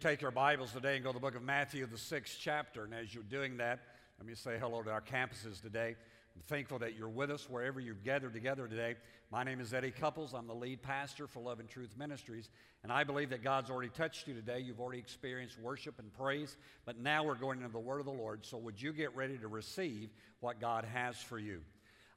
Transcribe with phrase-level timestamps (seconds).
[0.00, 2.84] Take your Bibles today and go to the book of Matthew, the sixth chapter?
[2.84, 3.80] And as you're doing that,
[4.18, 5.94] let me say hello to our campuses today.
[6.34, 8.94] I'm thankful that you're with us wherever you've gathered together today.
[9.30, 10.32] My name is Eddie Cupples.
[10.32, 12.48] I'm the lead pastor for Love and Truth Ministries.
[12.82, 14.60] And I believe that God's already touched you today.
[14.60, 16.56] You've already experienced worship and praise.
[16.86, 18.46] But now we're going into the Word of the Lord.
[18.46, 20.08] So would you get ready to receive
[20.40, 21.60] what God has for you?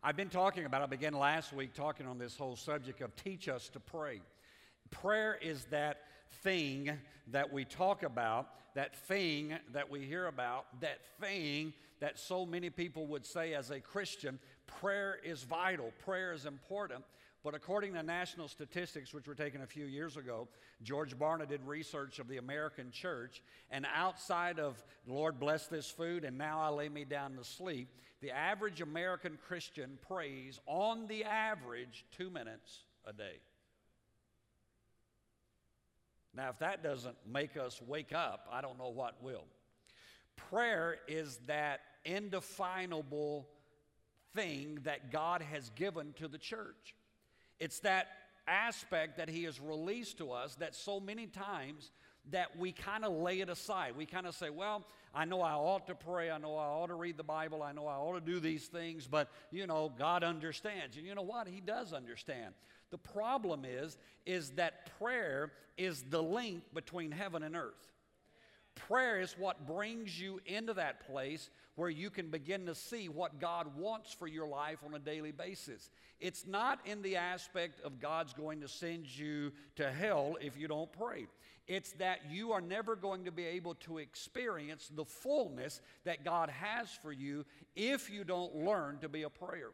[0.01, 3.49] I've been talking about, I began last week talking on this whole subject of teach
[3.49, 4.21] us to pray.
[4.89, 5.97] Prayer is that
[6.41, 6.91] thing
[7.27, 12.69] that we talk about, that thing that we hear about, that thing that so many
[12.69, 17.03] people would say as a Christian, prayer is vital, prayer is important.
[17.43, 20.47] But according to national statistics, which were taken a few years ago,
[20.81, 26.23] George Barna did research of the American church, and outside of Lord bless this food,
[26.23, 27.89] and now I lay me down to sleep,
[28.21, 33.39] the average American Christian prays on the average two minutes a day.
[36.35, 39.45] Now, if that doesn't make us wake up, I don't know what will.
[40.35, 43.47] Prayer is that indefinable
[44.33, 46.95] thing that God has given to the church.
[47.59, 48.07] It's that
[48.47, 51.91] aspect that He has released to us that so many times
[52.31, 53.95] that we kind of lay it aside.
[53.97, 56.31] We kind of say, well, I know I ought to pray.
[56.31, 57.61] I know I ought to read the Bible.
[57.61, 60.97] I know I ought to do these things, but you know, God understands.
[60.97, 61.47] And you know what?
[61.47, 62.53] He does understand.
[62.93, 67.91] The problem is is that prayer is the link between heaven and earth.
[68.75, 73.39] Prayer is what brings you into that place where you can begin to see what
[73.39, 75.89] God wants for your life on a daily basis.
[76.19, 80.67] It's not in the aspect of God's going to send you to hell if you
[80.67, 81.25] don't pray.
[81.67, 86.51] It's that you are never going to be able to experience the fullness that God
[86.51, 87.43] has for you
[87.75, 89.71] if you don't learn to be a prayer.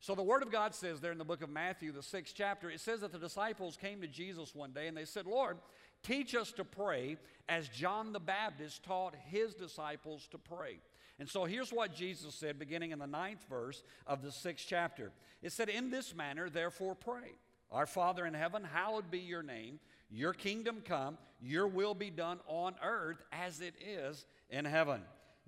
[0.00, 2.70] So the Word of God says there in the book of Matthew, the sixth chapter,
[2.70, 5.58] it says that the disciples came to Jesus one day and they said, Lord,
[6.02, 7.18] teach us to pray
[7.50, 10.78] as John the Baptist taught his disciples to pray.
[11.18, 15.12] And so here's what Jesus said, beginning in the ninth verse of the sixth chapter.
[15.42, 17.34] It said, In this manner, therefore, pray.
[17.70, 19.80] Our Father in heaven, hallowed be your name.
[20.10, 25.02] Your kingdom come, your will be done on earth as it is in heaven.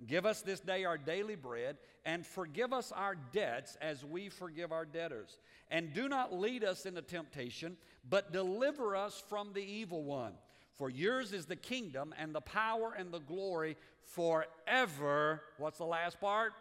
[0.05, 4.71] Give us this day our daily bread, and forgive us our debts as we forgive
[4.71, 5.37] our debtors.
[5.71, 7.77] And do not lead us into temptation,
[8.09, 10.33] but deliver us from the evil one.
[10.75, 15.41] For yours is the kingdom, and the power, and the glory forever.
[15.57, 16.53] What's the last part?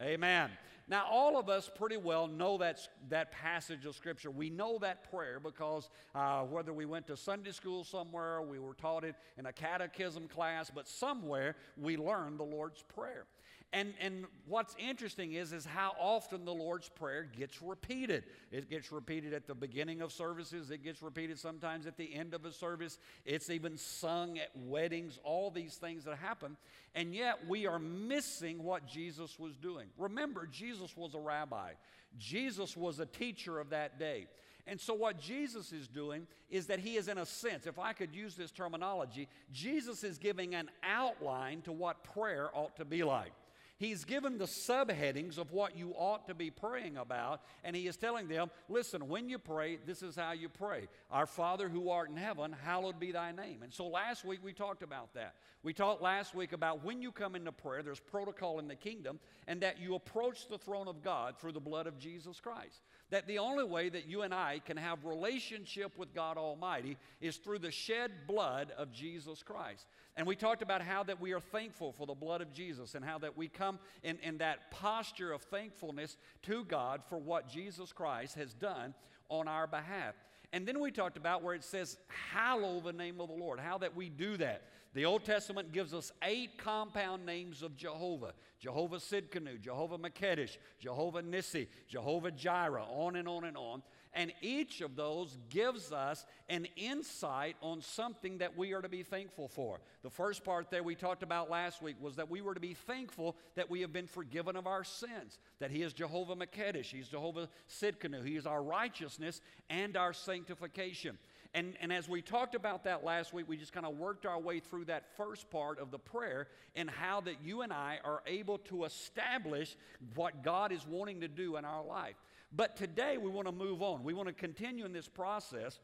[0.00, 0.50] Amen.
[0.86, 4.30] Now, all of us pretty well know that, that passage of Scripture.
[4.30, 8.74] We know that prayer because uh, whether we went to Sunday school somewhere, we were
[8.74, 13.24] taught it in a catechism class, but somewhere we learned the Lord's Prayer.
[13.74, 18.22] And, and what's interesting is, is how often the Lord's Prayer gets repeated.
[18.52, 22.34] It gets repeated at the beginning of services, it gets repeated sometimes at the end
[22.34, 26.56] of a service, it's even sung at weddings, all these things that happen.
[26.94, 29.88] And yet we are missing what Jesus was doing.
[29.98, 31.72] Remember, Jesus was a rabbi,
[32.16, 34.28] Jesus was a teacher of that day.
[34.68, 37.92] And so, what Jesus is doing is that he is, in a sense, if I
[37.92, 43.02] could use this terminology, Jesus is giving an outline to what prayer ought to be
[43.02, 43.32] like.
[43.76, 47.96] He's given the subheadings of what you ought to be praying about, and he is
[47.96, 50.88] telling them, listen, when you pray, this is how you pray.
[51.10, 53.62] Our Father who art in heaven, hallowed be thy name.
[53.64, 55.34] And so last week we talked about that.
[55.64, 59.18] We talked last week about when you come into prayer, there's protocol in the kingdom,
[59.48, 62.80] and that you approach the throne of God through the blood of Jesus Christ.
[63.10, 67.38] That the only way that you and I can have relationship with God Almighty is
[67.38, 69.86] through the shed blood of Jesus Christ.
[70.16, 73.04] And we talked about how that we are thankful for the blood of Jesus and
[73.04, 77.92] how that we come in, in that posture of thankfulness to God for what Jesus
[77.92, 78.94] Christ has done
[79.28, 80.14] on our behalf.
[80.52, 81.98] And then we talked about where it says,
[82.32, 84.62] Hallow the name of the Lord, how that we do that.
[84.94, 91.22] The Old Testament gives us eight compound names of Jehovah Jehovah Sidkenu, Jehovah Makedesh, Jehovah
[91.22, 93.82] Nissi, Jehovah Jireh, on and on and on.
[94.14, 99.02] And each of those gives us an insight on something that we are to be
[99.02, 99.80] thankful for.
[100.02, 102.74] The first part that we talked about last week was that we were to be
[102.74, 107.08] thankful that we have been forgiven of our sins, that He is Jehovah Makedesh, He's
[107.08, 111.18] Jehovah Sidkenu, He is our righteousness and our sanctification.
[111.54, 114.40] And, and as we talked about that last week, we just kind of worked our
[114.40, 118.22] way through that first part of the prayer and how that you and I are
[118.26, 119.76] able to establish
[120.16, 122.16] what God is wanting to do in our life.
[122.56, 124.04] But today we want to move on.
[124.04, 125.80] We want to continue in this process.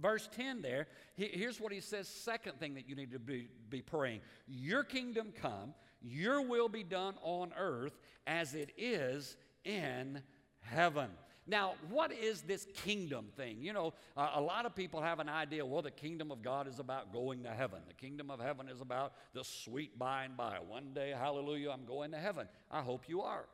[0.00, 3.80] Verse 10 there, here's what he says second thing that you need to be, be
[3.80, 5.72] praying Your kingdom come,
[6.02, 7.96] your will be done on earth
[8.26, 10.20] as it is in
[10.60, 11.10] heaven.
[11.46, 13.58] Now, what is this kingdom thing?
[13.60, 16.66] You know, uh, a lot of people have an idea, well, the kingdom of God
[16.66, 17.80] is about going to heaven.
[17.86, 20.56] The kingdom of heaven is about the sweet by and by.
[20.66, 22.48] One day, hallelujah, I'm going to heaven.
[22.70, 23.44] I hope you are.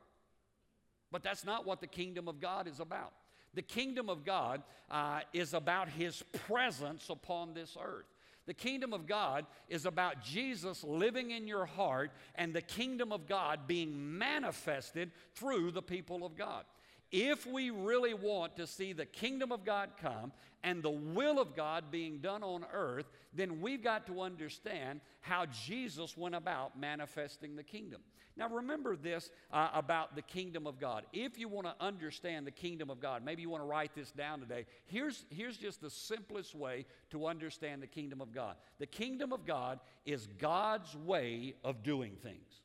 [1.11, 3.12] But that's not what the kingdom of God is about.
[3.55, 8.07] The kingdom of God uh, is about His presence upon this earth.
[8.47, 13.29] The kingdom of God is about Jesus living in your heart and the kingdom of
[13.29, 16.65] God being manifested through the people of God.
[17.12, 21.57] If we really want to see the kingdom of God come and the will of
[21.57, 27.57] God being done on earth, then we've got to understand how Jesus went about manifesting
[27.57, 28.01] the kingdom.
[28.37, 31.05] Now, remember this uh, about the kingdom of God.
[31.12, 34.12] If you want to understand the kingdom of God, maybe you want to write this
[34.12, 34.67] down today.
[34.87, 39.45] Here's, here's just the simplest way to understand the kingdom of God the kingdom of
[39.45, 42.62] God is God's way of doing things.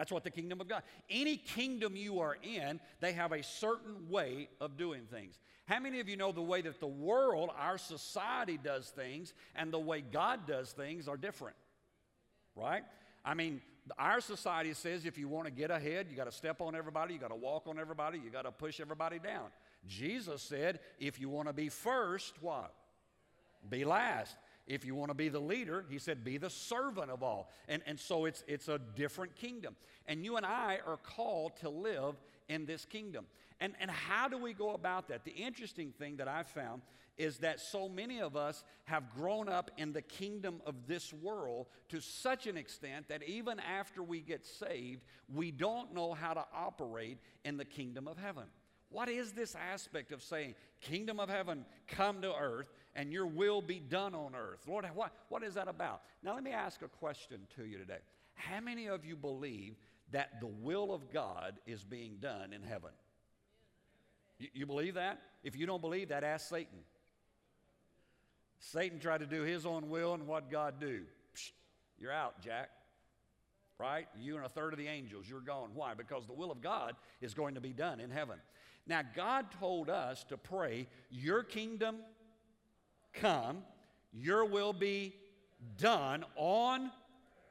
[0.00, 0.82] That's what the kingdom of God.
[1.10, 5.38] Any kingdom you are in, they have a certain way of doing things.
[5.66, 9.70] How many of you know the way that the world, our society does things, and
[9.70, 11.54] the way God does things are different?
[12.56, 12.82] Right?
[13.26, 13.60] I mean,
[13.98, 17.12] our society says if you want to get ahead, you got to step on everybody,
[17.12, 19.48] you got to walk on everybody, you got to push everybody down.
[19.86, 22.72] Jesus said, if you want to be first, what?
[23.68, 24.34] Be last.
[24.70, 27.50] If you want to be the leader, he said, be the servant of all.
[27.66, 29.74] And, and so it's, it's a different kingdom.
[30.06, 32.14] And you and I are called to live
[32.48, 33.26] in this kingdom.
[33.60, 35.24] And, and how do we go about that?
[35.24, 36.82] The interesting thing that I've found
[37.18, 41.66] is that so many of us have grown up in the kingdom of this world
[41.88, 45.02] to such an extent that even after we get saved,
[45.34, 48.44] we don't know how to operate in the kingdom of heaven.
[48.88, 53.62] What is this aspect of saying, Kingdom of heaven, come to earth, and your will
[53.62, 54.60] be done on earth?
[54.66, 56.02] Lord, what, what is that about?
[56.22, 57.98] Now, let me ask a question to you today.
[58.34, 59.76] How many of you believe
[60.12, 62.90] that the will of God is being done in heaven?
[64.38, 65.20] You, you believe that?
[65.44, 66.78] If you don't believe that, ask Satan.
[68.58, 71.02] Satan tried to do his own will, and what God do?
[71.34, 71.50] Psh,
[71.98, 72.70] you're out, Jack.
[73.78, 74.06] Right?
[74.18, 75.70] You and a third of the angels, you're gone.
[75.74, 75.94] Why?
[75.94, 78.38] Because the will of God is going to be done in heaven.
[78.86, 81.96] Now, God told us to pray, Your kingdom
[83.12, 83.62] come,
[84.12, 85.14] your will be
[85.78, 86.90] done on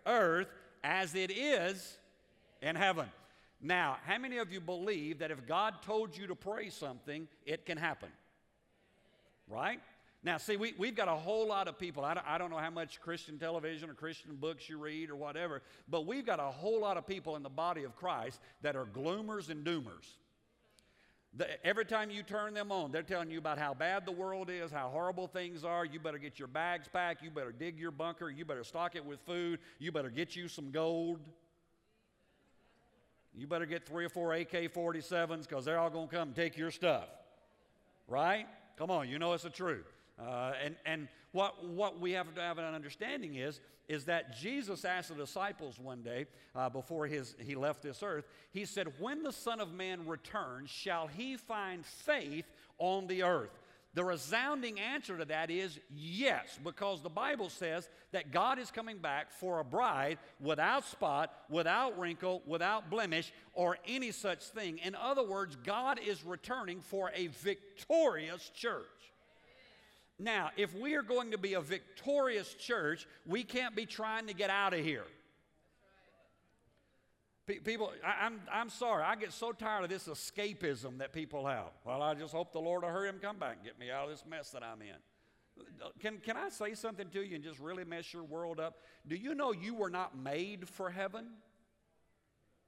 [0.06, 0.48] earth
[0.84, 1.98] as it is
[2.62, 3.08] in heaven.
[3.62, 7.66] Now, how many of you believe that if God told you to pray something, it
[7.66, 8.10] can happen?
[9.48, 9.80] Right?
[10.24, 12.04] Now, see, we, we've got a whole lot of people.
[12.04, 15.16] I don't, I don't know how much Christian television or Christian books you read or
[15.16, 18.76] whatever, but we've got a whole lot of people in the body of Christ that
[18.76, 20.18] are gloomers and doomers.
[21.38, 24.50] The, every time you turn them on, they're telling you about how bad the world
[24.50, 25.86] is, how horrible things are.
[25.86, 27.22] You better get your bags packed.
[27.22, 28.30] You better dig your bunker.
[28.30, 29.60] You better stock it with food.
[29.78, 31.20] You better get you some gold.
[33.36, 36.36] You better get three or four AK 47s because they're all going to come and
[36.36, 37.08] take your stuff.
[38.08, 38.48] Right?
[38.78, 39.86] Come on, you know it's the truth.
[40.20, 44.84] Uh, and and what, what we have to have an understanding is, is that Jesus
[44.84, 49.24] asked the disciples one day uh, before his, he left this earth, he said, When
[49.24, 52.46] the Son of Man returns, shall he find faith
[52.80, 53.60] on the earth?
[53.96, 59.00] The resounding answer to that is yes, because the Bible says that God is coming
[59.00, 64.78] back for a bride without spot, without wrinkle, without blemish, or any such thing.
[64.78, 68.86] In other words, God is returning for a victorious church.
[70.20, 74.34] Now, if we are going to be a victorious church, we can't be trying to
[74.34, 75.06] get out of here.
[77.48, 81.48] People, I, am I'm, I'm sorry, I get so tired of this escapism that people
[81.48, 81.72] have.
[81.84, 84.04] Well, I just hope the Lord will hurry him come back and get me out
[84.04, 85.66] of this mess that I'm in.
[86.00, 88.80] Can, can I say something to you and just really mess your world up?
[89.08, 91.26] Do you know you were not made for heaven?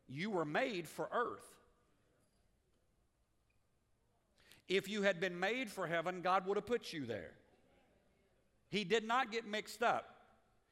[0.07, 1.45] You were made for earth.
[4.67, 7.31] If you had been made for heaven, God would have put you there.
[8.71, 10.05] He did not get mixed up.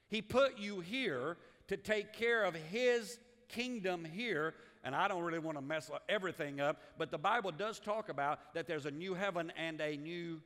[0.07, 1.37] He put you here
[1.67, 4.55] to take care of His kingdom here.
[4.83, 8.53] And I don't really want to mess everything up, but the Bible does talk about
[8.53, 10.39] that there's a new heaven and a new.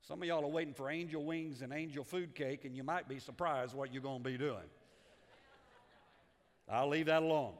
[0.00, 3.06] Some of y'all are waiting for angel wings and angel food cake, and you might
[3.06, 4.64] be surprised what you're going to be doing.
[6.68, 7.52] I'll leave that alone.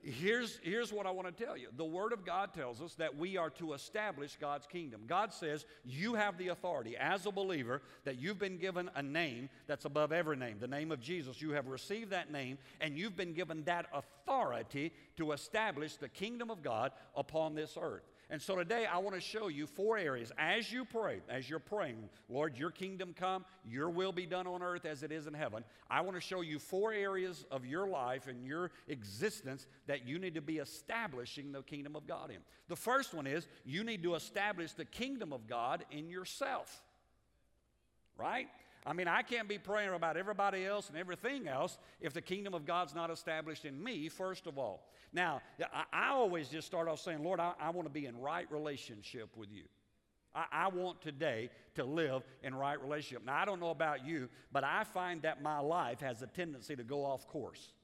[0.00, 1.68] Here's, here's what I want to tell you.
[1.76, 5.02] The Word of God tells us that we are to establish God's kingdom.
[5.06, 9.48] God says you have the authority as a believer that you've been given a name
[9.66, 11.42] that's above every name, the name of Jesus.
[11.42, 16.48] You have received that name, and you've been given that authority to establish the kingdom
[16.50, 18.04] of God upon this earth.
[18.30, 21.58] And so today I want to show you four areas as you pray, as you're
[21.58, 25.32] praying, Lord, your kingdom come, your will be done on earth as it is in
[25.32, 25.64] heaven.
[25.88, 30.18] I want to show you four areas of your life and your existence that you
[30.18, 32.38] need to be establishing the kingdom of God in.
[32.68, 36.82] The first one is you need to establish the kingdom of God in yourself.
[38.18, 38.48] Right?
[38.88, 42.54] I mean, I can't be praying about everybody else and everything else if the kingdom
[42.54, 44.88] of God's not established in me, first of all.
[45.12, 45.42] Now,
[45.92, 49.36] I, always just start off saying, Lord, I, I want to be in right relationship
[49.36, 49.64] with you.
[50.34, 53.26] I, I, want today to live in right relationship.
[53.26, 56.74] Now, I don't know about you, but I find that my life has a tendency
[56.74, 57.74] to go off course.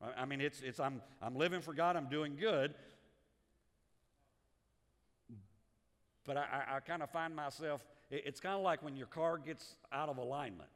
[0.00, 2.72] I, I mean, it's, it's I'm, I'm living for God, I'm doing good,
[6.24, 9.38] but I, I, I kind of find myself it's kind of like when your car
[9.38, 10.70] gets out of alignment.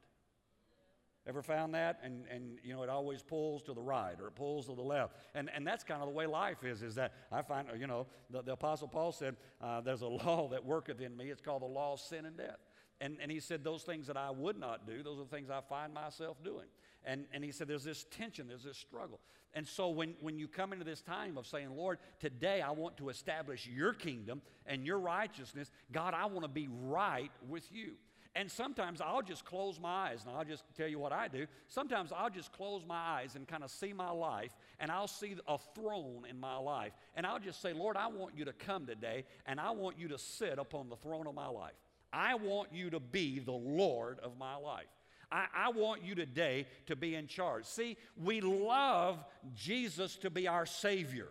[1.27, 2.01] Ever found that?
[2.03, 4.83] And, and you know, it always pulls to the right or it pulls to the
[4.83, 5.17] left.
[5.35, 8.07] And, and that's kind of the way life is, is that I find, you know,
[8.29, 11.31] the, the Apostle Paul said, uh, there's a law that worketh in me.
[11.31, 12.59] It's called the law of sin and death.
[13.01, 15.49] And, and he said, those things that I would not do, those are the things
[15.51, 16.67] I find myself doing.
[17.05, 19.21] And, and he said, there's this tension, there's this struggle.
[19.55, 22.97] And so when, when you come into this time of saying, Lord, today I want
[22.97, 27.93] to establish your kingdom and your righteousness, God, I want to be right with you.
[28.37, 31.47] And sometimes I'll just close my eyes and I'll just tell you what I do.
[31.69, 35.37] Sometimes I'll just close my eyes and kind of see my life and I'll see
[35.47, 36.93] a throne in my life.
[37.15, 40.09] And I'll just say, Lord, I want you to come today and I want you
[40.09, 41.75] to sit upon the throne of my life.
[42.13, 44.87] I want you to be the Lord of my life.
[45.35, 47.65] I, I, want you today to be in charge.
[47.65, 49.19] See, we love
[49.57, 51.29] Jesus to be our Savior.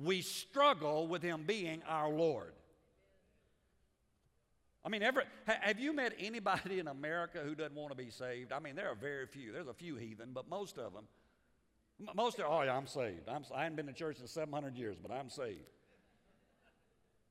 [0.00, 2.52] We struggle with Him being our Lord.
[4.84, 8.52] I mean, ever, have you met anybody in America who doesn't want to be saved?
[8.52, 9.50] I mean, there are very few.
[9.50, 11.04] There's a few heathen, but most of them,
[12.14, 13.28] most of, oh yeah, I'm saved.
[13.28, 15.66] I'm, I haven't been to church in 700 years, but I'm saved.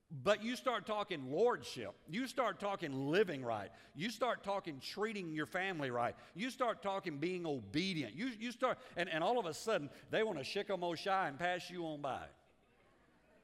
[0.10, 1.94] But you start talking lordship.
[2.10, 3.70] You start talking living right.
[3.94, 6.16] You start talking treating your family right.
[6.34, 8.16] You start talking being obedient.
[8.16, 11.38] You, you start, and, and all of a sudden, they want to shikamo shy and
[11.38, 12.24] pass you on by.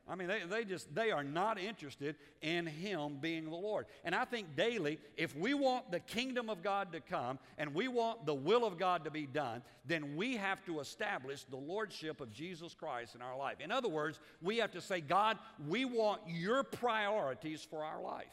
[0.08, 3.86] I mean, they, they just, they are not interested in Him being the Lord.
[4.04, 7.88] And I think daily, if we want the kingdom of God to come and we
[7.88, 12.20] want the will of God to be done, then we have to establish the Lordship
[12.20, 13.58] of Jesus Christ in our life.
[13.62, 15.38] In other words, we have to say, God,
[15.70, 18.26] we want your priorities for our life.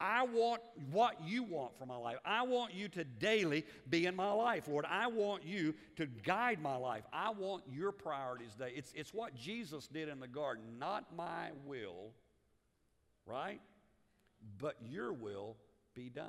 [0.00, 2.16] I want what you want for my life.
[2.24, 4.86] I want you to daily be in my life, Lord.
[4.88, 7.04] I want you to guide my life.
[7.12, 8.72] I want your priorities today.
[8.74, 12.12] It's, it's what Jesus did in the garden, not my will,
[13.26, 13.60] right?
[14.58, 15.56] But your will
[15.94, 16.26] be done.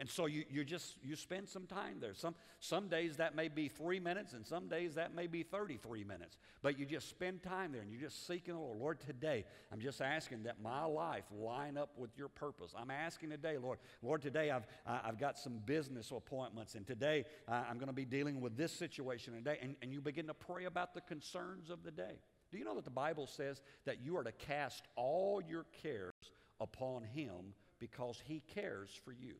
[0.00, 2.14] And so you, you just you spend some time there.
[2.14, 6.04] Some, some days that may be three minutes, and some days that may be 33
[6.04, 6.38] minutes.
[6.62, 8.78] But you just spend time there and you're just seeking the Lord.
[8.78, 12.72] Lord, today I'm just asking that my life line up with your purpose.
[12.74, 17.64] I'm asking today, Lord, Lord, today I've, I've got some business appointments, and today uh,
[17.68, 19.58] I'm going to be dealing with this situation today.
[19.60, 22.20] And, and you begin to pray about the concerns of the day.
[22.50, 26.14] Do you know that the Bible says that you are to cast all your cares
[26.58, 29.34] upon Him because He cares for you?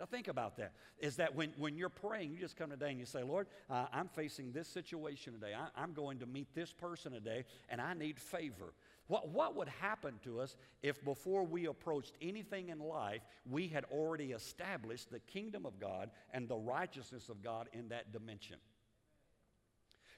[0.00, 0.72] Now, think about that.
[0.98, 3.84] Is that when, when you're praying, you just come today and you say, Lord, uh,
[3.92, 5.52] I'm facing this situation today.
[5.54, 8.72] I, I'm going to meet this person today, and I need favor.
[9.08, 13.84] What, what would happen to us if before we approached anything in life, we had
[13.92, 18.56] already established the kingdom of God and the righteousness of God in that dimension?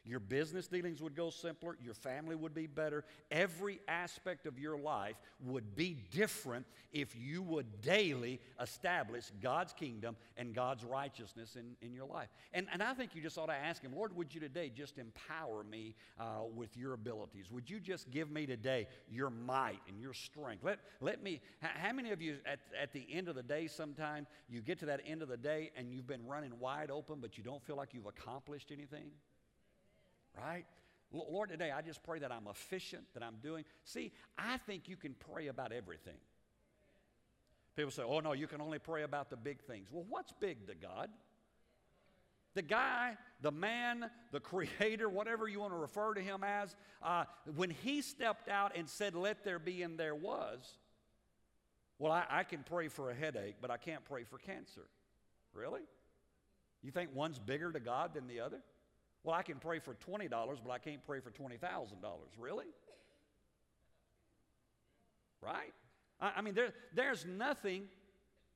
[0.04, 1.76] Your business dealings would go simpler.
[1.80, 3.04] Your family would be better.
[3.30, 10.16] Every aspect of your life would be different if you would daily establish God's kingdom
[10.36, 12.28] and God's righteousness in, in your life.
[12.52, 14.98] And, and I think you just ought to ask Him, Lord, would you today just
[14.98, 17.48] empower me uh, with your abilities?
[17.52, 20.64] Would you just give me today your might and your strength?
[20.64, 24.26] Let, let me, how many of you at, at the end of the day sometime,
[24.48, 27.38] you get to that end of the day and you've been running wide open, but
[27.38, 29.12] you don't feel like you've accomplished anything?
[30.36, 30.64] Right?
[31.12, 33.64] Lord, today I just pray that I'm efficient, that I'm doing.
[33.84, 36.16] See, I think you can pray about everything.
[37.76, 39.88] People say, oh no, you can only pray about the big things.
[39.90, 41.08] Well, what's big to God?
[42.54, 47.24] The guy, the man, the creator, whatever you want to refer to him as, uh,
[47.54, 50.76] when he stepped out and said, Let there be, and there was,
[51.98, 54.82] well, I, I can pray for a headache, but I can't pray for cancer.
[55.54, 55.82] Really?
[56.82, 58.60] You think one's bigger to God than the other?
[59.24, 61.58] Well, I can pray for $20, but I can't pray for $20,000.
[62.38, 62.66] Really?
[65.40, 65.72] Right?
[66.20, 67.84] I, I mean, there, there's nothing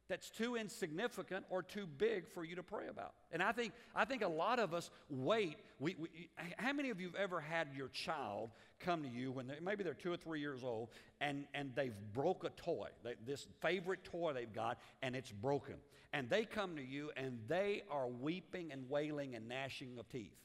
[0.09, 3.15] that's too insignificant or too big for you to pray about.
[3.33, 5.57] And I think, I think a lot of us wait.
[5.81, 6.09] We, we,
[6.57, 9.83] how many of you have ever had your child come to you when they, maybe
[9.83, 14.05] they're two or three years old and, and they've broke a toy, they, this favorite
[14.05, 15.75] toy they've got, and it's broken.
[16.13, 20.37] And they come to you and they are weeping and wailing and gnashing of teeth.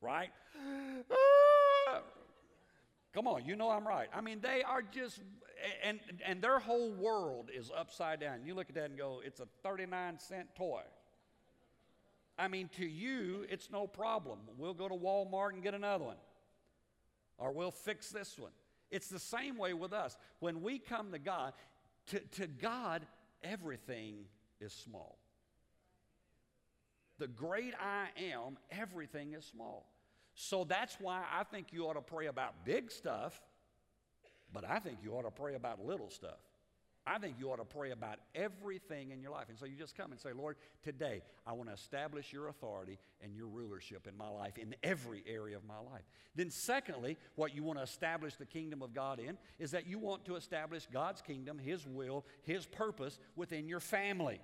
[0.00, 0.30] Right?
[3.14, 4.08] Come on, you know I'm right.
[4.14, 5.22] I mean, they are just,
[5.82, 8.44] and, and their whole world is upside down.
[8.44, 10.82] You look at that and go, it's a 39 cent toy.
[12.38, 14.40] I mean, to you, it's no problem.
[14.58, 16.16] We'll go to Walmart and get another one,
[17.38, 18.52] or we'll fix this one.
[18.90, 20.16] It's the same way with us.
[20.40, 21.54] When we come to God,
[22.08, 23.06] to, to God,
[23.42, 24.26] everything
[24.60, 25.18] is small.
[27.18, 29.86] The great I am, everything is small.
[30.34, 33.40] So that's why I think you ought to pray about big stuff,
[34.52, 36.38] but I think you ought to pray about little stuff.
[37.06, 39.48] I think you ought to pray about everything in your life.
[39.48, 42.98] And so you just come and say, Lord, today I want to establish your authority
[43.22, 46.02] and your rulership in my life, in every area of my life.
[46.34, 50.00] Then, secondly, what you want to establish the kingdom of God in is that you
[50.00, 54.40] want to establish God's kingdom, His will, His purpose within your family.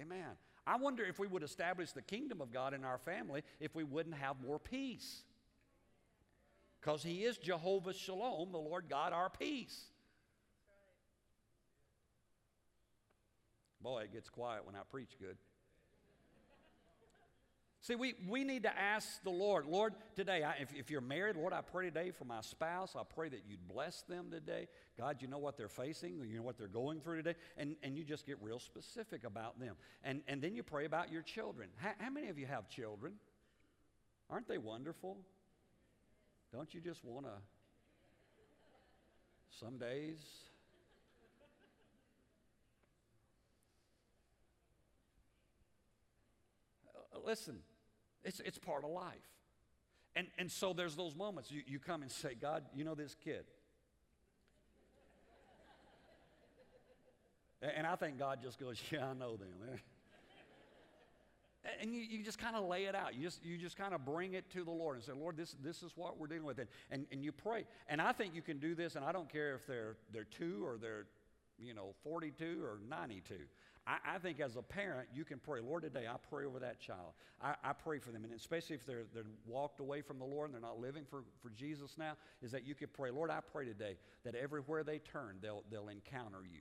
[0.00, 0.30] Amen.
[0.66, 3.84] I wonder if we would establish the kingdom of God in our family if we
[3.84, 5.22] wouldn't have more peace.
[6.80, 9.84] Because He is Jehovah Shalom, the Lord God, our peace.
[13.82, 15.36] Boy, it gets quiet when I preach good.
[17.90, 21.34] See, we, we need to ask the Lord, Lord, today, I, if, if you're married,
[21.34, 22.94] Lord, I pray today for my spouse.
[22.94, 24.68] I pray that you'd bless them today.
[24.96, 27.98] God, you know what they're facing, you know what they're going through today, and, and
[27.98, 29.74] you just get real specific about them.
[30.04, 31.68] And, and then you pray about your children.
[31.78, 33.14] How, how many of you have children?
[34.30, 35.16] Aren't they wonderful?
[36.52, 37.32] Don't you just want to,
[39.58, 40.18] some days,
[46.94, 47.58] uh, listen,
[48.24, 49.14] it's, it's part of life.
[50.16, 53.14] And, and so there's those moments you, you come and say, God, you know this
[53.22, 53.44] kid.
[57.62, 59.48] and I think God just goes, Yeah, I know them.
[61.80, 63.14] and you, you just kind of lay it out.
[63.14, 65.54] You just, you just kind of bring it to the Lord and say, Lord, this,
[65.62, 66.58] this is what we're dealing with.
[66.58, 67.64] And, and, and you pray.
[67.88, 70.64] And I think you can do this, and I don't care if they're, they're two
[70.64, 71.06] or they're,
[71.58, 73.34] you know, 42 or 92.
[73.90, 76.78] I, I, think as a parent, you can pray, Lord, today I pray over that
[76.80, 77.14] child.
[77.42, 78.22] I, I, pray for them.
[78.24, 81.24] And especially if they're, they're walked away from the Lord and they're not living for,
[81.42, 84.98] for Jesus now, is that you could pray, Lord, I pray today that everywhere they
[84.98, 86.60] turn, they'll, they'll encounter you.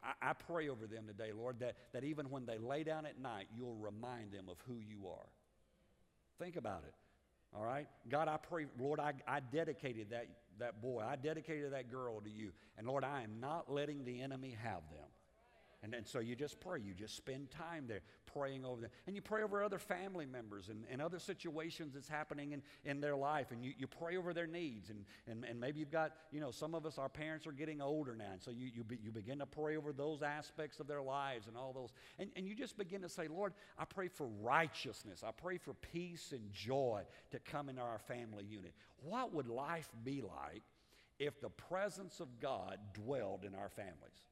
[0.00, 3.18] I, I pray over them today, Lord, that, that even when they lay down at
[3.18, 5.26] night, you'll remind them of who you are.
[6.38, 6.94] Think about it.
[7.52, 7.88] All right?
[8.08, 10.28] God, I pray, Lord, I, I dedicated that,
[10.60, 12.52] that boy, I dedicated that girl to you.
[12.78, 15.08] And Lord, I am not letting the enemy have them.
[15.86, 16.80] And, and so you just pray.
[16.80, 18.00] You just spend time there
[18.36, 18.90] praying over them.
[19.06, 23.00] And you pray over other family members and, and other situations that's happening in, in
[23.00, 23.52] their life.
[23.52, 24.90] And you, you pray over their needs.
[24.90, 27.80] And, and, and maybe you've got, you know, some of us, our parents are getting
[27.80, 28.32] older now.
[28.32, 31.46] And so you, you, be, you begin to pray over those aspects of their lives
[31.46, 31.90] and all those.
[32.18, 35.22] And, and you just begin to say, Lord, I pray for righteousness.
[35.24, 38.72] I pray for peace and joy to come into our family unit.
[39.04, 40.64] What would life be like
[41.20, 44.24] if the presence of God dwelled in our families?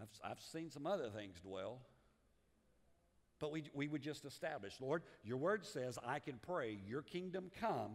[0.00, 1.80] I've, I've seen some other things dwell.
[3.38, 7.50] But we, we would just establish, Lord, your word says I can pray, your kingdom
[7.60, 7.92] come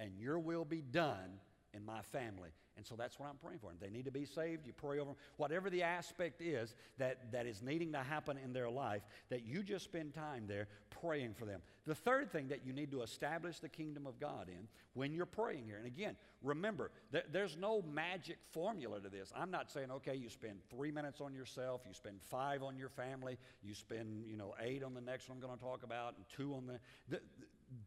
[0.00, 1.40] and your will be done
[1.88, 2.50] my family.
[2.76, 3.72] And so that's what I'm praying for.
[3.80, 5.16] They need to be saved, you pray over them.
[5.36, 9.64] Whatever the aspect is that, that is needing to happen in their life, that you
[9.64, 10.68] just spend time there
[11.00, 11.60] praying for them.
[11.86, 15.26] The third thing that you need to establish the kingdom of God in when you're
[15.26, 19.32] praying here, and again, remember, th- there's no magic formula to this.
[19.34, 22.90] I'm not saying, okay, you spend three minutes on yourself, you spend five on your
[22.90, 26.14] family, you spend, you know, eight on the next one I'm going to talk about,
[26.16, 27.20] and two on the, the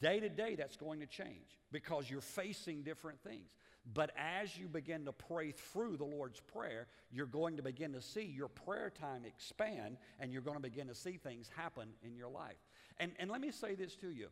[0.02, 3.50] day to day, that's going to change because you're facing different things.
[3.94, 8.02] But as you begin to pray through the Lord's Prayer, you're going to begin to
[8.02, 12.16] see your prayer time expand and you're going to begin to see things happen in
[12.16, 12.58] your life.
[13.00, 14.28] And, and let me say this to you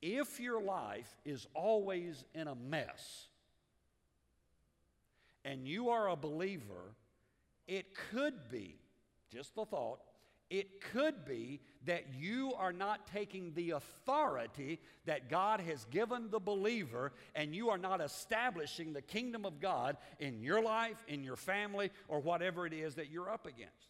[0.00, 3.28] if your life is always in a mess
[5.44, 6.94] and you are a believer,
[7.66, 8.76] it could be,
[9.30, 10.00] just the thought,
[10.50, 16.40] it could be that you are not taking the authority that God has given the
[16.40, 21.36] believer and you are not establishing the kingdom of God in your life, in your
[21.36, 23.88] family, or whatever it is that you're up against.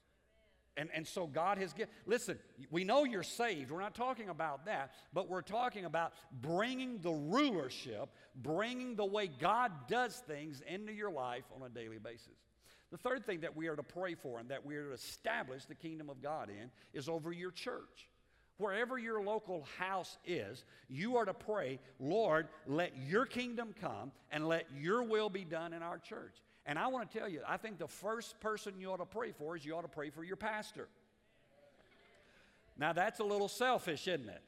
[0.77, 2.39] And, and so God has given, listen,
[2.71, 3.71] we know you're saved.
[3.71, 9.29] We're not talking about that, but we're talking about bringing the rulership, bringing the way
[9.29, 12.35] God does things into your life on a daily basis.
[12.95, 15.65] The third thing that we are to pray for and that we are to establish
[15.65, 18.09] the kingdom of God in is over your church.
[18.59, 24.47] Wherever your local house is, you are to pray, Lord, let your kingdom come and
[24.47, 26.37] let your will be done in our church.
[26.67, 29.33] And I want to tell you, I think the first person you ought to pray
[29.33, 30.87] for is you ought to pray for your pastor.
[32.79, 34.43] Now, that's a little selfish, isn't it?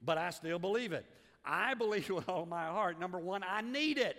[0.00, 1.04] But I still believe it.
[1.44, 4.16] I believe with all my heart, number one, I need it.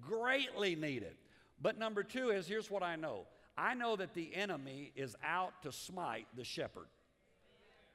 [0.00, 1.18] Greatly need it.
[1.60, 5.62] But number two is here's what I know I know that the enemy is out
[5.62, 6.88] to smite the shepherd.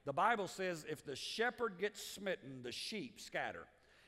[0.06, 3.68] The Bible says if the shepherd gets smitten, the sheep scatter.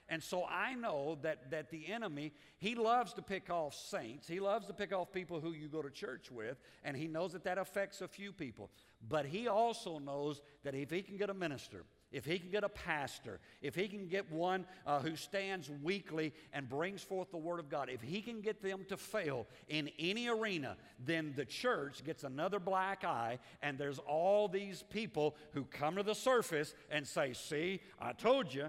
[0.09, 4.27] And so I know that, that the enemy, he loves to pick off saints.
[4.27, 7.31] He loves to pick off people who you go to church with, and he knows
[7.33, 8.69] that that affects a few people.
[9.07, 12.63] But he also knows that if he can get a minister, if he can get
[12.63, 17.37] a pastor, if he can get one uh, who stands weekly and brings forth the
[17.37, 21.43] Word of God, if he can get them to fail in any arena, then the
[21.43, 26.75] church gets another black eye, and there's all these people who come to the surface
[26.89, 28.67] and say, See, I told you.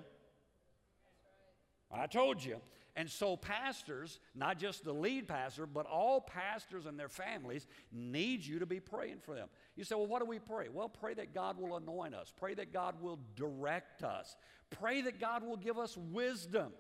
[1.93, 2.57] I told you.
[2.97, 8.45] And so, pastors, not just the lead pastor, but all pastors and their families need
[8.45, 9.49] you to be praying for them.
[9.75, 10.69] You say, well, what do we pray?
[10.73, 14.37] Well, pray that God will anoint us, pray that God will direct us,
[14.71, 16.73] pray that God will give us wisdom.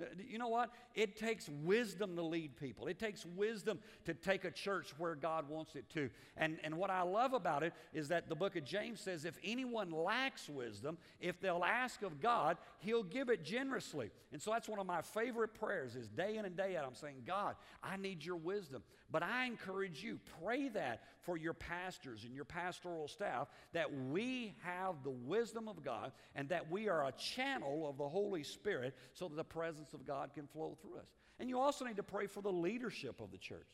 [0.00, 0.70] Uh, you know what?
[0.94, 2.86] It takes wisdom to lead people.
[2.86, 6.08] It takes wisdom to take a church where God wants it to.
[6.36, 9.38] And, and what I love about it is that the book of James says if
[9.42, 14.10] anyone lacks wisdom, if they'll ask of God, he'll give it generously.
[14.32, 16.84] And so that's one of my favorite prayers is day in and day out.
[16.86, 18.82] I'm saying, God, I need your wisdom.
[19.10, 24.54] But I encourage you, pray that for your pastors and your pastoral staff, that we
[24.62, 28.94] have the wisdom of God and that we are a channel of the Holy Spirit
[29.14, 31.08] so that the presence of God can flow through us.
[31.40, 33.66] And you also need to pray for the leadership of the church.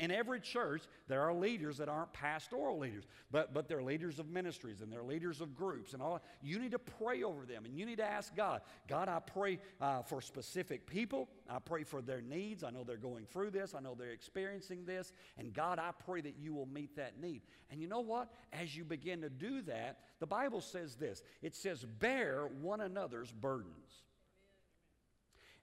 [0.00, 4.28] In every church, there are leaders that aren't pastoral leaders, but, but they're leaders of
[4.28, 6.20] ministries and they're leaders of groups and all.
[6.42, 9.60] You need to pray over them and you need to ask God, God, I pray
[9.80, 11.28] uh, for specific people.
[11.48, 12.64] I pray for their needs.
[12.64, 13.72] I know they're going through this.
[13.72, 15.12] I know they're experiencing this.
[15.38, 17.42] And God, I pray that you will meet that need.
[17.70, 18.32] And you know what?
[18.52, 23.30] As you begin to do that, the Bible says this it says, bear one another's
[23.30, 24.02] burdens.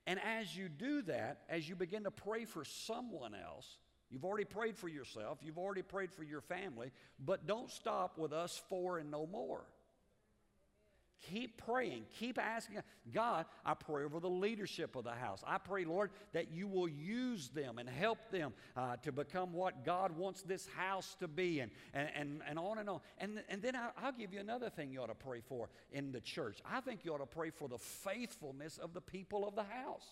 [0.06, 3.78] And as you do that, as you begin to pray for someone else,
[4.10, 6.92] You've already prayed for yourself, you've already prayed for your family,
[7.24, 9.64] but don't stop with us four and no more.
[11.32, 12.06] Keep praying.
[12.20, 12.78] Keep asking
[13.14, 13.46] God.
[13.66, 15.44] I pray over the leadership of the house.
[15.46, 19.84] I pray, Lord, that you will use them and help them uh, to become what
[19.84, 23.00] God wants this house to be, and, and, and, and on and on.
[23.18, 26.12] And, and then I, I'll give you another thing you ought to pray for in
[26.12, 26.60] the church.
[26.64, 30.08] I think you ought to pray for the faithfulness of the people of the house.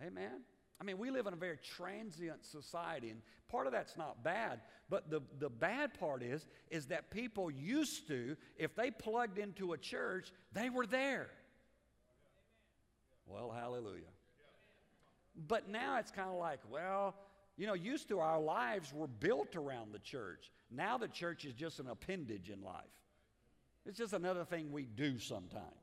[0.00, 0.42] Amen.
[0.80, 4.60] I mean, we live in a very transient society, and part of that's not bad.
[4.90, 9.74] But the, the bad part is, is that people used to, if they plugged into
[9.74, 11.28] a church, they were there.
[13.26, 14.02] Well, hallelujah.
[15.48, 17.14] But now it's kind of like, well,
[17.56, 20.50] you know, used to our lives were built around the church.
[20.70, 22.84] Now the church is just an appendage in life.
[23.86, 25.81] It's just another thing we do sometimes.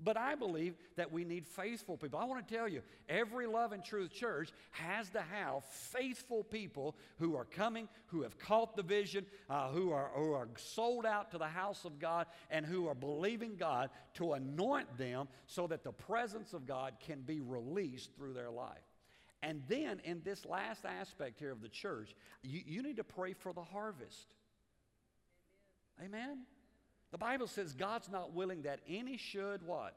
[0.00, 2.20] But I believe that we need faithful people.
[2.20, 6.96] I want to tell you, every Love and Truth church has to have faithful people
[7.18, 11.32] who are coming, who have caught the vision, uh, who, are, who are sold out
[11.32, 15.82] to the house of God, and who are believing God to anoint them so that
[15.82, 18.78] the presence of God can be released through their life.
[19.42, 23.32] And then, in this last aspect here of the church, you, you need to pray
[23.32, 24.28] for the harvest.
[26.00, 26.20] Amen?
[26.20, 26.38] Amen?
[27.10, 29.94] The Bible says God's not willing that any should what?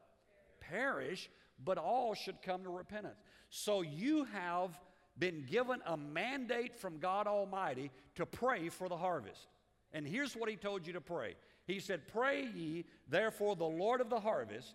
[0.59, 1.29] Perish,
[1.63, 3.19] but all should come to repentance.
[3.49, 4.79] So you have
[5.17, 9.47] been given a mandate from God Almighty to pray for the harvest.
[9.93, 11.35] And here's what He told you to pray
[11.67, 14.73] He said, Pray ye therefore the Lord of the harvest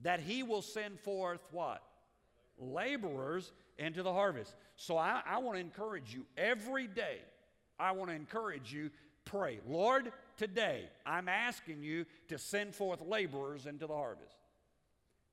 [0.00, 1.82] that He will send forth what?
[2.58, 4.54] Laborers into the harvest.
[4.76, 7.18] So I, I want to encourage you every day.
[7.78, 8.90] I want to encourage you
[9.24, 14.36] pray, Lord, today I'm asking you to send forth laborers into the harvest.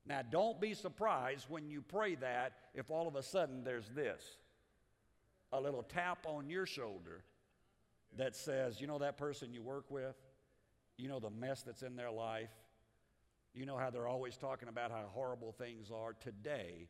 [0.04, 4.22] Now, don't be surprised when you pray that if all of a sudden there's this
[5.52, 7.22] a little tap on your shoulder
[8.16, 10.16] that says, you know, that person you work with,
[10.96, 12.50] you know, the mess that's in their life,
[13.54, 16.14] you know how they're always talking about how horrible things are.
[16.14, 16.88] Today,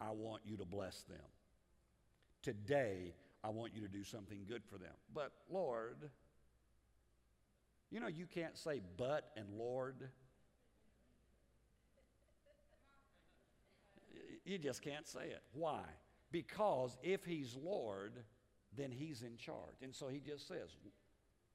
[0.00, 1.18] I want you to bless them.
[2.42, 4.92] Today, I want you to do something good for them.
[5.12, 6.10] But Lord,
[7.90, 10.08] you know, you can't say but and Lord.
[14.44, 15.42] You just can't say it.
[15.52, 15.80] Why?
[16.30, 18.12] Because if He's Lord,
[18.76, 19.82] then He's in charge.
[19.82, 20.76] And so He just says,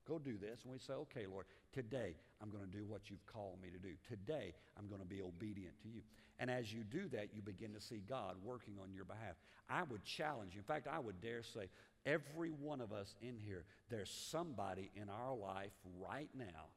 [0.08, 0.62] Go do this.
[0.63, 3.78] And we say, Okay, Lord, today I'm going to do what you've called me to
[3.78, 3.94] do.
[4.08, 6.02] Today I'm going to be obedient to you.
[6.39, 9.36] And as you do that, you begin to see God working on your behalf.
[9.70, 10.60] I would challenge you.
[10.60, 11.70] In fact, I would dare say,
[12.06, 16.68] every one of us in here, there's somebody in our life right now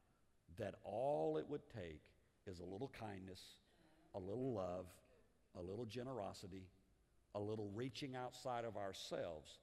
[0.58, 2.02] that all it would take
[2.46, 3.40] is a little kindness,
[4.14, 4.86] a little love,
[5.58, 6.68] a little generosity,
[7.34, 9.58] a little reaching outside of ourselves,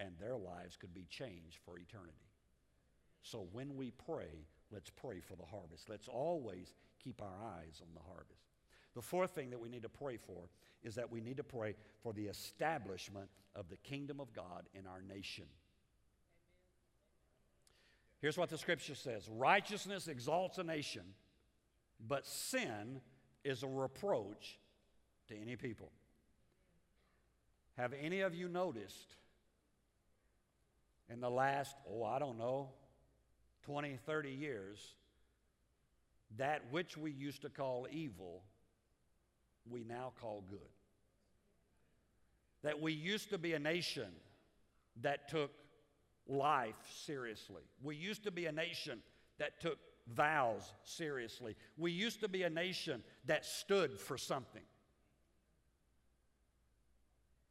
[0.00, 2.30] and their lives could be changed for eternity.
[3.22, 5.88] So when we pray, let's pray for the harvest.
[5.88, 8.51] Let's always keep our eyes on the harvest.
[8.94, 10.48] The fourth thing that we need to pray for
[10.82, 14.86] is that we need to pray for the establishment of the kingdom of God in
[14.86, 15.44] our nation.
[18.20, 21.02] Here's what the scripture says Righteousness exalts a nation,
[22.06, 23.00] but sin
[23.44, 24.58] is a reproach
[25.28, 25.90] to any people.
[27.76, 29.16] Have any of you noticed
[31.10, 32.70] in the last, oh, I don't know,
[33.64, 34.94] 20, 30 years,
[36.36, 38.42] that which we used to call evil,
[39.70, 40.58] we now call good?
[42.62, 44.08] That we used to be a nation
[45.00, 45.50] that took
[46.28, 47.62] life seriously.
[47.82, 49.00] We used to be a nation
[49.38, 49.78] that took
[50.14, 51.56] vows seriously.
[51.76, 54.62] We used to be a nation that stood for something.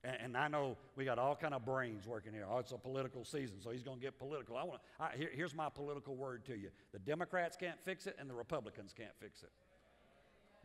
[0.03, 2.45] And, and I know we got all kind of brains working here.
[2.49, 4.57] Oh, it's a political season, so he's going to get political.
[4.57, 4.81] I want.
[5.15, 8.93] here, here's my political word to you: the Democrats can't fix it, and the Republicans
[8.97, 9.51] can't fix it.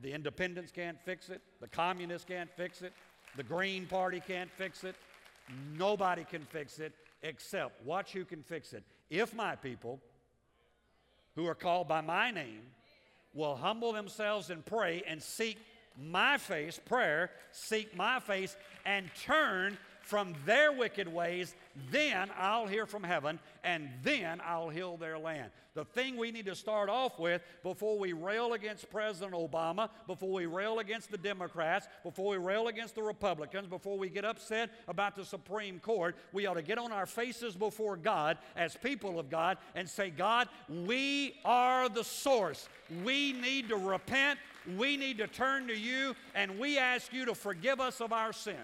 [0.00, 1.40] The Independents can't fix it.
[1.60, 2.92] The Communists can't fix it.
[3.36, 4.96] The Green Party can't fix it.
[5.76, 8.84] Nobody can fix it except watch who can fix it.
[9.10, 10.00] If my people,
[11.34, 12.62] who are called by my name,
[13.34, 15.58] will humble themselves and pray and seek
[15.98, 21.56] my face, prayer, seek my face, and turn from their wicked ways,
[21.90, 25.50] then I'll hear from heaven and then I'll heal their land.
[25.74, 30.30] The thing we need to start off with before we rail against President Obama, before
[30.30, 34.70] we rail against the Democrats, before we rail against the Republicans, before we get upset
[34.86, 39.18] about the Supreme Court, we ought to get on our faces before God as people
[39.18, 42.68] of God and say, God, we are the source.
[43.04, 44.38] We need to repent.
[44.78, 48.32] We need to turn to you, and we ask you to forgive us of our
[48.32, 48.56] sins.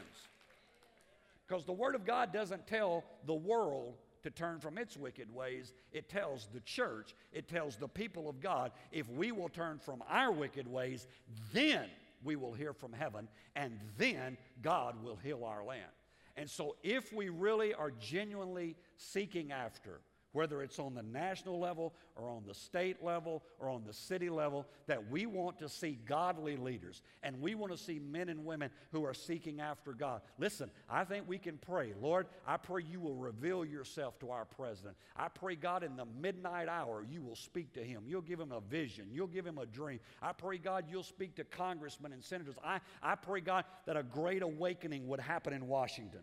[1.53, 5.75] Because the Word of God doesn't tell the world to turn from its wicked ways.
[5.93, 10.03] It tells the church, it tells the people of God, if we will turn from
[10.09, 11.07] our wicked ways,
[11.53, 11.91] then
[12.25, 15.91] we will hear from heaven, and then God will heal our land.
[16.38, 20.01] And so, if we really are genuinely seeking after
[20.33, 24.31] whether it's on the national level or on the state level or on the city
[24.31, 28.45] level, that we want to see godly leaders and we want to see men and
[28.45, 30.23] women who are seeking after God.
[30.38, 31.92] Listen, I think we can pray.
[32.01, 34.97] Lord, I pray you will reveal yourself to our president.
[35.16, 38.03] I pray, God, in the midnight hour, you will speak to him.
[38.07, 39.07] You'll give him a vision.
[39.12, 40.01] You'll give him a dream.
[40.21, 42.57] I pray, God, you'll speak to congressmen and senators.
[42.64, 46.21] I, I pray, God, that a great awakening would happen in Washington.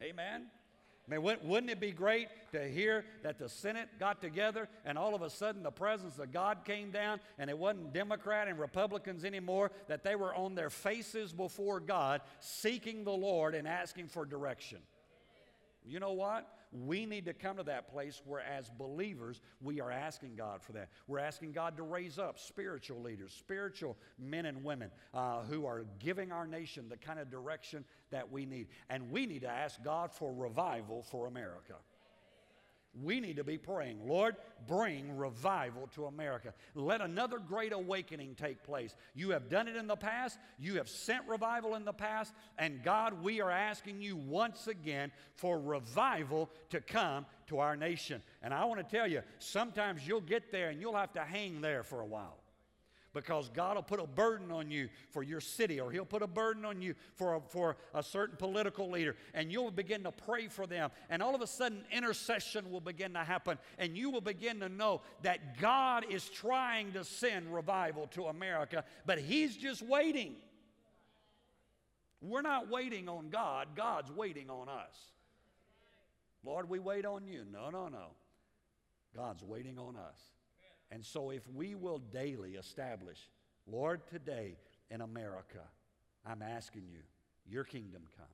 [0.00, 0.18] Amen.
[0.40, 0.61] Amen.
[1.08, 5.16] I mean, wouldn't it be great to hear that the Senate got together and all
[5.16, 9.24] of a sudden the presence of God came down and it wasn't Democrat and Republicans
[9.24, 14.24] anymore, that they were on their faces before God seeking the Lord and asking for
[14.24, 14.78] direction?
[15.84, 16.48] You know what?
[16.72, 20.72] We need to come to that place where, as believers, we are asking God for
[20.72, 20.88] that.
[21.06, 25.84] We're asking God to raise up spiritual leaders, spiritual men and women uh, who are
[25.98, 28.68] giving our nation the kind of direction that we need.
[28.88, 31.74] And we need to ask God for revival for America
[33.00, 36.52] we need to be praying, Lord, bring revival to America.
[36.74, 38.94] Let another great awakening take place.
[39.14, 42.82] You have done it in the past, you have sent revival in the past, and
[42.82, 48.22] God, we are asking you once again for revival to come to our nation.
[48.42, 51.60] And I want to tell you, sometimes you'll get there and you'll have to hang
[51.60, 52.41] there for a while
[53.14, 56.26] because God will put a burden on you for your city, or He'll put a
[56.26, 60.48] burden on you for a, for a certain political leader, and you'll begin to pray
[60.48, 60.90] for them.
[61.10, 64.68] And all of a sudden, intercession will begin to happen, and you will begin to
[64.68, 70.34] know that God is trying to send revival to America, but He's just waiting.
[72.20, 74.96] We're not waiting on God, God's waiting on us.
[76.44, 77.44] Lord, we wait on you.
[77.50, 78.06] No, no, no.
[79.14, 80.18] God's waiting on us.
[80.92, 83.30] And so, if we will daily establish,
[83.66, 84.58] Lord, today
[84.90, 85.62] in America,
[86.26, 86.98] I'm asking you,
[87.46, 88.26] your kingdom come,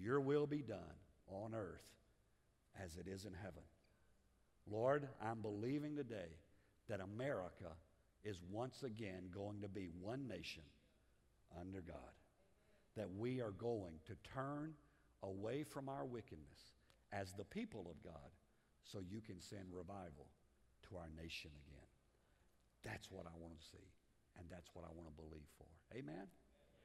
[0.00, 0.78] Your will be done
[1.26, 1.82] on earth
[2.80, 3.64] as it is in heaven.
[4.70, 6.38] Lord, I'm believing today
[6.88, 7.72] that America
[8.22, 10.62] is once again going to be one nation
[11.60, 12.14] under God.
[12.96, 14.74] That we are going to turn
[15.24, 16.74] away from our wickedness
[17.12, 18.30] as the people of God
[18.84, 20.26] so you can send revival
[20.90, 21.88] to our nation again.
[22.82, 23.86] That's what I want to see,
[24.38, 25.70] and that's what I want to believe for.
[25.94, 26.26] Amen?